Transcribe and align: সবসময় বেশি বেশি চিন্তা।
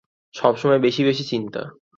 সবসময় 0.35 0.79
বেশি 0.79 1.01
বেশি 1.03 1.23
চিন্তা। 1.23 1.61